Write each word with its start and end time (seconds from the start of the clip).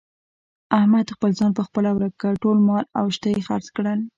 احمد 0.79 1.07
خپل 1.15 1.31
ځان 1.39 1.51
په 1.57 1.63
خپله 1.67 1.89
ورک 1.93 2.13
کړ. 2.21 2.33
ټول 2.43 2.57
مال 2.67 2.85
او 2.99 3.05
شته 3.15 3.27
یې 3.33 3.45
خرڅ 3.47 3.67
کړل. 3.75 3.99